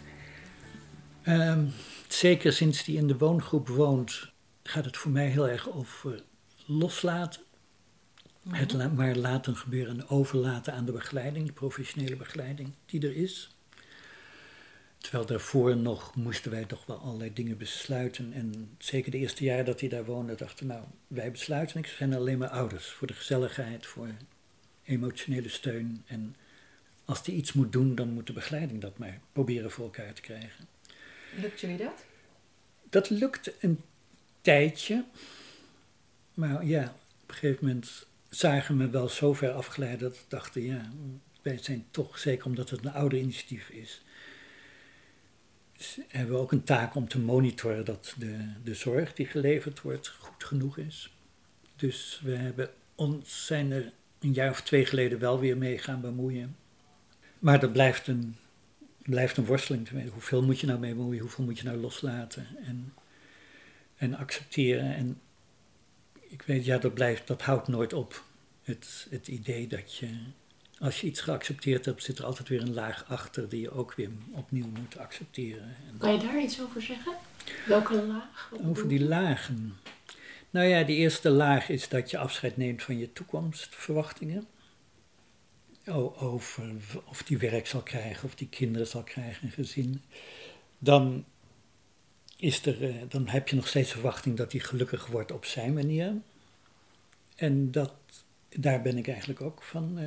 [1.24, 1.66] ehm,
[2.08, 4.32] zeker sinds hij in de woongroep woont,
[4.64, 6.24] gaat het voor mij heel erg over
[6.66, 7.42] loslaten.
[8.50, 13.16] Het la- maar laten gebeuren en overlaten aan de begeleiding, de professionele begeleiding die er
[13.16, 13.57] is.
[15.08, 18.34] Terwijl daarvoor nog moesten wij toch wel allerlei dingen besluiten.
[18.34, 21.90] En zeker de eerste jaren dat hij daar woonde, dachten we, nou, wij besluiten niks.
[21.90, 22.88] We zijn alleen maar ouders.
[22.88, 24.08] Voor de gezelligheid, voor
[24.84, 26.04] emotionele steun.
[26.06, 26.36] En
[27.06, 30.22] als hij iets moet doen, dan moet de begeleiding dat maar proberen voor elkaar te
[30.22, 30.68] krijgen.
[31.42, 32.06] Lukt jullie dat?
[32.90, 33.82] Dat lukt een
[34.42, 35.06] tijdje.
[36.34, 36.84] Maar ja,
[37.24, 40.90] op een gegeven moment zagen we me wel zo ver afgeleid dat we dachten, ja,
[41.42, 44.02] wij zijn toch, zeker omdat het een ouder initiatief is,
[46.08, 50.08] hebben we ook een taak om te monitoren dat de, de zorg die geleverd wordt
[50.08, 51.12] goed genoeg is.
[51.76, 56.02] Dus we hebben ons, zijn er een jaar of twee geleden wel weer mee gaan
[56.02, 56.56] bemoeien.
[57.40, 58.36] Maar dat blijft een,
[58.98, 60.12] blijft een worsteling.
[60.12, 61.22] Hoeveel moet je nou mee bemoeien?
[61.22, 62.94] Hoeveel moet je nou loslaten en,
[63.96, 64.96] en accepteren?
[64.96, 65.20] En
[66.28, 68.24] ik weet, ja, dat, blijft, dat houdt nooit op.
[68.64, 70.10] Het, het idee dat je,
[70.80, 73.94] als je iets geaccepteerd hebt, zit er altijd weer een laag achter die je ook
[73.94, 75.76] weer opnieuw moet accepteren.
[75.88, 77.14] En Kan je daar iets over zeggen?
[77.68, 78.50] Welke laag?
[78.52, 79.78] Wat over die lagen.
[80.50, 84.48] Nou ja, die eerste laag is dat je afscheid neemt van je toekomstverwachtingen.
[86.20, 86.64] Over
[87.06, 90.02] of die werk zal krijgen, of die kinderen zal krijgen, een gezin.
[90.80, 91.26] Dan,
[92.38, 95.46] is er, eh, dan heb je nog steeds de verwachting dat hij gelukkig wordt op
[95.46, 96.14] zijn manier.
[97.36, 97.94] En dat,
[98.50, 99.98] daar ben ik eigenlijk ook van,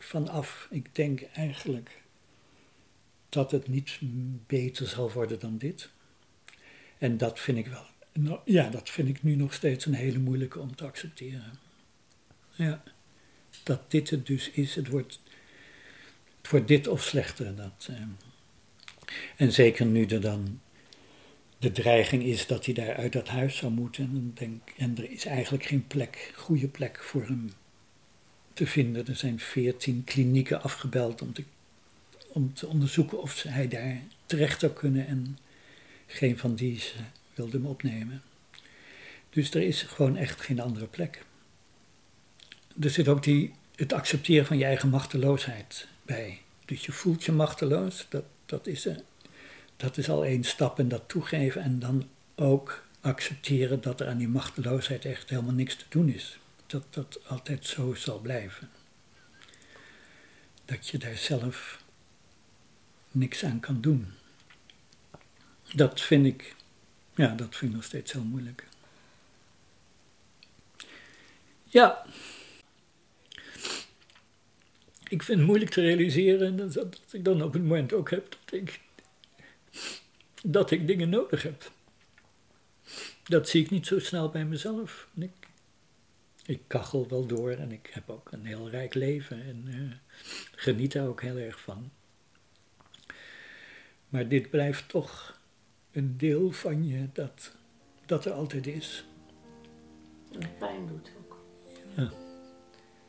[0.00, 0.68] eh, van af.
[0.70, 2.02] Ik denk eigenlijk
[3.28, 3.98] dat het niet
[4.46, 5.90] beter zal worden dan dit.
[6.98, 7.66] En dat vind ik
[8.12, 11.58] wel, ja, dat vind ik nu nog steeds een hele moeilijke om te accepteren.
[12.50, 12.82] Ja,
[13.62, 15.20] dat dit het dus is, het wordt,
[16.40, 17.56] het wordt dit of slechter.
[17.56, 17.96] Dat, eh,
[19.36, 20.60] en zeker nu er dan
[21.58, 24.04] de dreiging is dat hij daar uit dat huis zou moeten.
[24.04, 27.50] En, denk, en er is eigenlijk geen plek, goede plek voor hem
[28.60, 29.06] te vinden.
[29.06, 31.44] Er zijn veertien klinieken afgebeld om te,
[32.28, 35.06] om te onderzoeken of hij daar terecht zou kunnen.
[35.06, 35.38] En
[36.06, 36.82] geen van die
[37.34, 38.22] wilde hem opnemen.
[39.30, 41.24] Dus er is gewoon echt geen andere plek.
[42.80, 46.40] Er zit ook die, het accepteren van je eigen machteloosheid bij.
[46.64, 48.88] Dus je voelt je machteloos, dat, dat, is,
[49.76, 51.62] dat is al één stap en dat toegeven.
[51.62, 56.39] En dan ook accepteren dat er aan die machteloosheid echt helemaal niks te doen is.
[56.70, 58.70] Dat dat altijd zo zal blijven.
[60.64, 61.82] Dat je daar zelf
[63.10, 64.12] niks aan kan doen.
[65.74, 66.54] Dat vind ik,
[67.14, 68.66] ja, dat vind ik nog steeds heel moeilijk.
[71.64, 72.06] Ja.
[75.08, 78.60] Ik vind het moeilijk te realiseren dat, ik dan op het moment ook heb dat
[78.60, 78.80] ik,
[80.42, 81.72] dat ik dingen nodig heb.
[83.22, 85.08] Dat zie ik niet zo snel bij mezelf.
[85.14, 85.39] Ik,
[86.50, 90.16] ik kachel wel door en ik heb ook een heel rijk leven en eh,
[90.54, 91.90] geniet daar ook heel erg van.
[94.08, 95.40] Maar dit blijft toch
[95.92, 97.56] een deel van je dat,
[98.06, 99.04] dat er altijd is.
[100.38, 101.44] En pijn doet ook.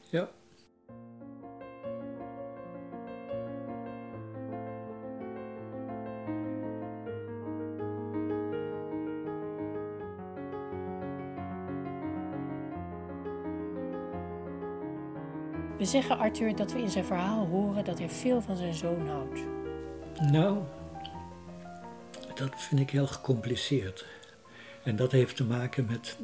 [0.10, 0.32] Ja.
[15.82, 19.08] We zeggen Arthur dat we in zijn verhaal horen dat hij veel van zijn zoon
[19.08, 19.40] houdt.
[20.32, 20.64] Nou,
[22.34, 24.06] dat vind ik heel gecompliceerd.
[24.84, 26.18] En dat heeft te maken met,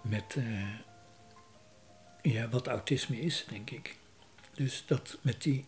[0.00, 0.68] met uh,
[2.22, 3.96] ja, wat autisme is, denk ik.
[4.54, 5.64] Dus dat met die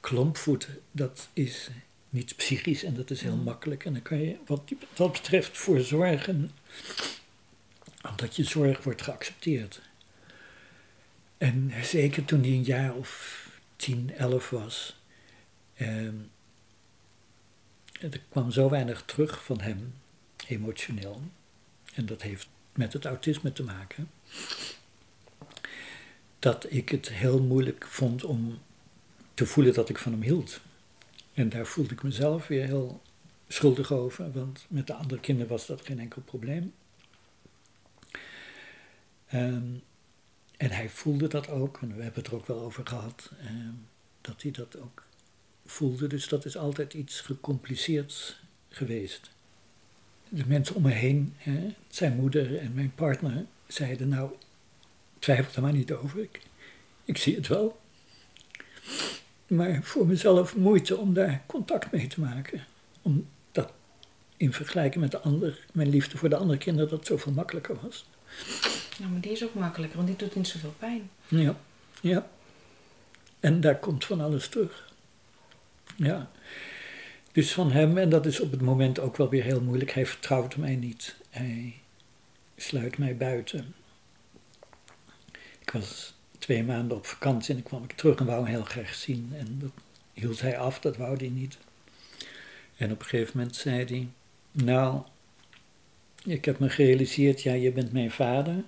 [0.00, 1.70] klompvoeten, dat is
[2.08, 3.84] niet psychisch en dat is heel makkelijk.
[3.84, 6.50] En dan kan je wat dat betreft voor zorgen,
[8.10, 9.89] omdat je zorg wordt geaccepteerd.
[11.40, 13.44] En zeker toen hij een jaar of
[13.76, 15.00] tien, elf was,
[15.74, 16.06] eh,
[18.00, 19.94] er kwam zo weinig terug van hem,
[20.46, 21.22] emotioneel.
[21.94, 24.10] En dat heeft met het autisme te maken.
[26.38, 28.58] Dat ik het heel moeilijk vond om
[29.34, 30.60] te voelen dat ik van hem hield.
[31.34, 33.02] En daar voelde ik mezelf weer heel
[33.48, 36.72] schuldig over, want met de andere kinderen was dat geen enkel probleem.
[39.34, 39.82] Um,
[40.60, 43.86] en hij voelde dat ook, en we hebben het er ook wel over gehad, um,
[44.20, 45.02] dat hij dat ook
[45.66, 46.06] voelde.
[46.06, 49.30] Dus dat is altijd iets gecompliceerds geweest.
[50.28, 51.36] De mensen om me heen,
[51.88, 54.30] zijn moeder en mijn partner, zeiden: Nou,
[55.18, 56.28] twijfel er maar niet over.
[57.04, 57.80] Ik, zie het wel
[59.46, 62.66] maar voor mezelf moeite om daar contact mee te maken.
[63.02, 63.72] Omdat
[64.36, 68.06] in vergelijking met de ander, mijn liefde voor de andere kinderen, dat zoveel makkelijker was.
[69.00, 71.10] Nou, maar die is ook makkelijker, want die doet niet zoveel pijn.
[71.28, 71.56] Ja,
[72.00, 72.30] ja.
[73.40, 74.92] En daar komt van alles terug.
[75.96, 76.30] Ja.
[77.32, 80.06] Dus van hem, en dat is op het moment ook wel weer heel moeilijk, hij
[80.06, 81.16] vertrouwt mij niet.
[81.30, 81.74] Hij
[82.56, 83.74] sluit mij buiten.
[85.60, 88.64] Ik was twee maanden op vakantie en dan kwam ik terug en wou hem heel
[88.64, 89.32] graag zien.
[89.36, 89.70] En dat
[90.12, 91.58] hield hij af, dat wou hij niet.
[92.76, 94.08] En op een gegeven moment zei hij,
[94.64, 95.02] nou,
[96.24, 98.62] ik heb me gerealiseerd, ja, je bent mijn vader,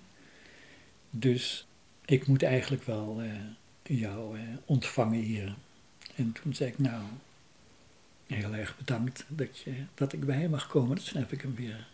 [1.15, 1.67] dus
[2.05, 3.33] ik moet eigenlijk wel uh,
[3.83, 5.55] jou uh, ontvangen hier.
[6.17, 7.03] En toen zei ik, nou,
[8.27, 10.97] heel erg bedankt dat, je, dat ik bij hem mag komen.
[10.97, 11.87] Dus toen heb ik hem weer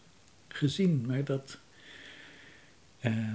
[0.49, 1.59] gezien, maar dat...
[3.01, 3.35] Uh,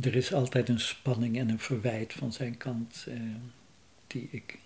[0.00, 3.16] er is altijd een spanning en een verwijt van zijn kant eh,
[4.06, 4.58] die ik,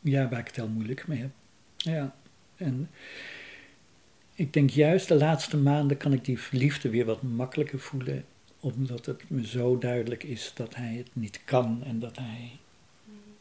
[0.00, 1.30] ja, waar ik het heel moeilijk mee heb.
[1.76, 2.14] Ja,
[2.56, 2.90] en
[4.34, 8.24] ik denk juist de laatste maanden kan ik die liefde weer wat makkelijker voelen,
[8.62, 12.58] omdat het me zo duidelijk is dat hij het niet kan en dat hij,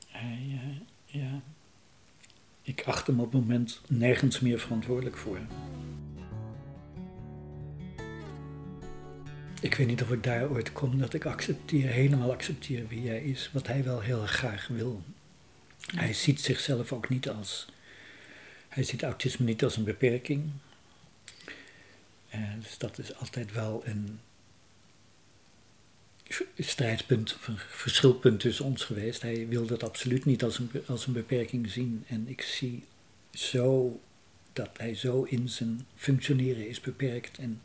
[0.08, 1.42] hij uh, ja,
[2.62, 5.40] ik acht hem op het moment nergens meer verantwoordelijk voor.
[9.62, 13.24] Ik weet niet of ik daar ooit kom dat ik accepteer, helemaal accepteer wie hij
[13.24, 15.02] is, wat hij wel heel graag wil.
[15.96, 17.68] Hij ziet zichzelf ook niet als.
[18.68, 20.52] Hij ziet autisme niet als een beperking.
[22.60, 24.20] dus dat is altijd wel een
[26.58, 27.38] strijdpunt,
[27.70, 29.22] verschilpunt tussen ons geweest.
[29.22, 32.04] Hij wil dat absoluut niet als een, als een beperking zien.
[32.08, 32.84] En ik zie
[33.34, 34.00] zo
[34.54, 37.62] dat hij zo in zijn functioneren is beperkt en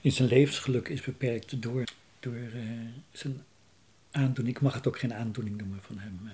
[0.00, 1.84] in zijn levensgeluk is beperkt door,
[2.20, 2.62] door uh,
[3.12, 3.42] zijn
[4.10, 4.56] aandoening.
[4.56, 6.20] Ik mag het ook geen aandoening noemen van hem.
[6.24, 6.32] Eh.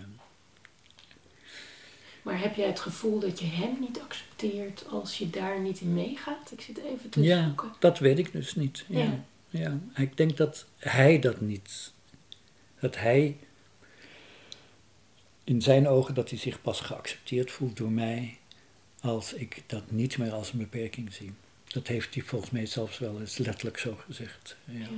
[2.22, 5.94] Maar heb jij het gevoel dat je hem niet accepteert als je daar niet in
[5.94, 6.52] meegaat?
[6.52, 7.72] Ik zit even te ja, zoeken.
[7.78, 8.84] dat weet ik dus niet.
[8.88, 8.98] Ja.
[8.98, 9.24] ja.
[9.50, 9.78] Ja.
[9.96, 11.92] Ik denk dat hij dat niet.
[12.80, 13.36] Dat hij
[15.44, 18.38] in zijn ogen dat hij zich pas geaccepteerd voelt door mij
[19.00, 21.32] als ik dat niet meer als een beperking zie.
[21.64, 24.56] Dat heeft hij volgens mij zelfs wel eens letterlijk zo gezegd.
[24.64, 24.78] Ja.
[24.78, 24.88] ja.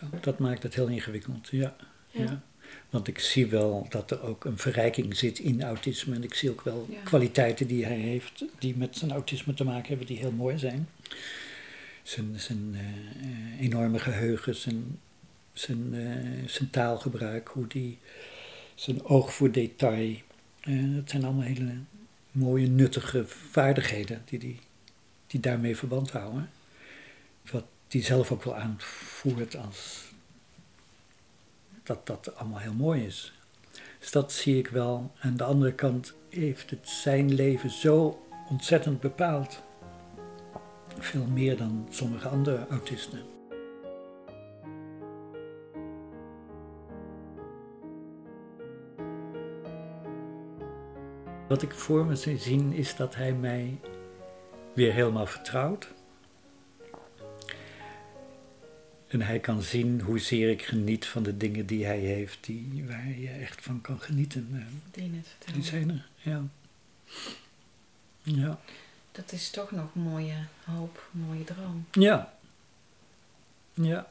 [0.00, 1.76] ja dat maakt het heel ingewikkeld, ja.
[2.10, 2.42] ja.
[2.90, 6.14] Want ik zie wel dat er ook een verrijking zit in autisme.
[6.14, 9.88] En ik zie ook wel kwaliteiten die hij heeft, die met zijn autisme te maken
[9.88, 10.88] hebben, die heel mooi zijn.
[12.06, 14.98] Zijn, zijn uh, enorme geheugen, zijn,
[15.52, 17.98] zijn, uh, zijn taalgebruik, hoe die,
[18.74, 20.16] zijn oog voor detail.
[20.64, 21.74] Uh, dat zijn allemaal hele
[22.32, 24.58] mooie, nuttige vaardigheden die, die,
[25.26, 26.50] die daarmee verband houden.
[27.50, 30.04] Wat die zelf ook wel aanvoert als
[31.82, 33.32] dat dat allemaal heel mooi is.
[33.98, 35.12] Dus dat zie ik wel.
[35.18, 39.62] Aan de andere kant heeft het zijn leven zo ontzettend bepaald.
[40.98, 43.20] Veel meer dan sommige andere autisten.
[51.48, 53.80] Wat ik voor me zie zien is dat hij mij
[54.74, 55.94] weer helemaal vertrouwt.
[59.08, 63.08] En hij kan zien hoezeer ik geniet van de dingen die hij heeft, die, waar
[63.08, 64.68] je echt van kan genieten.
[64.90, 66.42] Die net Die zijn er, ja.
[68.22, 68.60] Ja.
[69.16, 71.86] Dat is toch nog mooie hoop, mooie droom.
[71.90, 72.34] Ja.
[73.72, 74.06] Ja.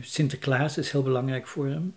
[0.00, 1.94] Sinterklaas is heel belangrijk voor hem.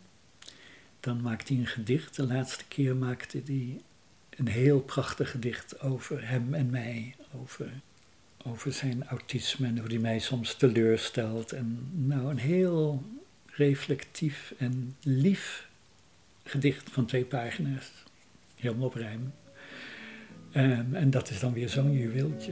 [0.99, 2.15] Dan maakt hij een gedicht.
[2.15, 3.81] De laatste keer maakte hij
[4.29, 7.15] een heel prachtig gedicht over hem en mij.
[7.35, 7.71] Over,
[8.45, 11.51] over zijn autisme en hoe hij mij soms teleurstelt.
[11.51, 13.03] En nou, een heel
[13.45, 15.67] reflectief en lief
[16.43, 17.91] gedicht van twee pagina's.
[18.55, 18.95] Helemaal op.
[20.55, 22.51] Um, en dat is dan weer zo'n juweeltje.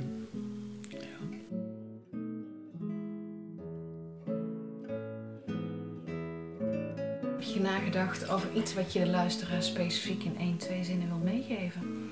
[7.22, 11.18] Heb je nagedacht over iets wat je de luisteraar specifiek in één, twee zinnen wil
[11.18, 12.12] meegeven?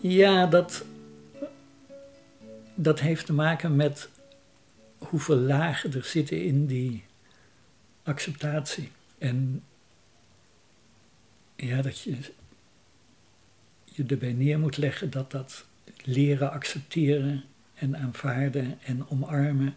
[0.00, 0.84] Ja, dat,
[2.74, 4.08] dat heeft te maken met
[4.98, 7.04] hoeveel lagen er zitten in die
[8.02, 8.90] acceptatie.
[9.18, 9.62] En
[11.56, 12.16] ja, dat je
[14.00, 15.64] je erbij neer moet leggen dat dat
[16.04, 17.44] leren accepteren
[17.74, 19.74] en aanvaarden en omarmen,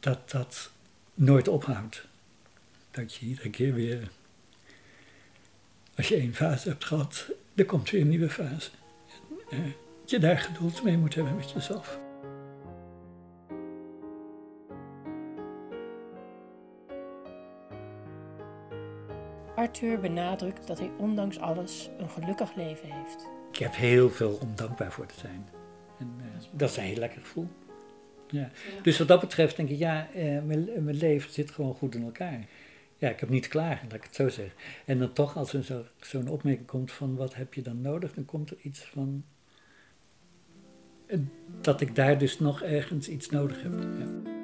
[0.00, 0.70] dat dat
[1.14, 2.06] nooit ophoudt.
[2.90, 4.10] Dat je iedere keer weer,
[5.96, 8.70] als je één fase hebt gehad, er komt weer een nieuwe fase.
[9.50, 9.72] En, uh,
[10.06, 12.07] je daar geduld mee moet hebben met jezelf.
[19.68, 23.26] Arthur benadrukt dat hij ondanks alles een gelukkig leven heeft.
[23.52, 25.48] Ik heb heel veel om dankbaar voor te zijn.
[25.98, 27.48] En, uh, dat is een heel lekker gevoel.
[28.28, 28.50] Ja.
[28.82, 32.02] Dus wat dat betreft denk ik, ja, uh, mijn, mijn, leven zit gewoon goed in
[32.02, 32.46] elkaar.
[32.96, 34.56] Ja, ik heb niet klaar, laat ik het zo zeggen.
[34.84, 38.14] En dan toch, als er zo'n zo opmerking komt van wat heb je dan nodig,
[38.14, 39.24] dan komt er iets van
[41.06, 41.18] uh,
[41.60, 43.72] dat ik daar dus nog ergens iets nodig heb.
[43.72, 44.37] Ja.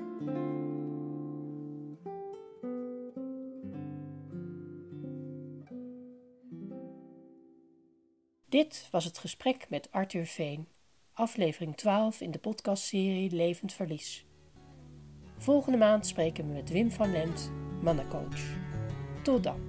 [8.69, 10.69] Dit was het gesprek met Arthur Veen,
[11.13, 14.27] aflevering 12 in de podcastserie Levend Verlies.
[15.39, 17.51] Volgende maand spreken we met Wim van Lent,
[17.83, 18.41] mannencoach.
[19.23, 19.61] Tot dan.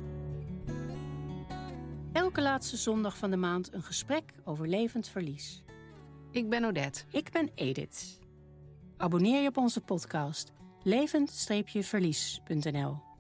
[2.14, 5.64] Elke laatste zondag van de maand een gesprek over levend verlies.
[6.32, 7.04] Ik ben Odette.
[7.12, 8.20] Ik ben Edith.
[8.98, 10.52] Abonneer je op onze podcast
[10.84, 13.15] levend-verlies.nl